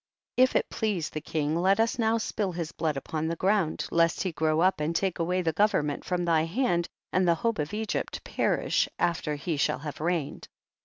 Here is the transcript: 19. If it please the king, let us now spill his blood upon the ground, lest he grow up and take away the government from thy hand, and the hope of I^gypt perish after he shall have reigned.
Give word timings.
19. 0.39 0.43
If 0.43 0.55
it 0.55 0.69
please 0.71 1.09
the 1.11 1.21
king, 1.21 1.55
let 1.55 1.79
us 1.79 1.99
now 1.99 2.17
spill 2.17 2.53
his 2.53 2.71
blood 2.71 2.97
upon 2.97 3.27
the 3.27 3.35
ground, 3.35 3.85
lest 3.91 4.23
he 4.23 4.31
grow 4.31 4.59
up 4.61 4.79
and 4.79 4.95
take 4.95 5.19
away 5.19 5.43
the 5.43 5.53
government 5.53 6.03
from 6.05 6.25
thy 6.25 6.45
hand, 6.45 6.87
and 7.13 7.27
the 7.27 7.35
hope 7.35 7.59
of 7.59 7.69
I^gypt 7.69 8.23
perish 8.23 8.89
after 8.97 9.35
he 9.35 9.57
shall 9.57 9.77
have 9.77 10.01
reigned. 10.01 10.47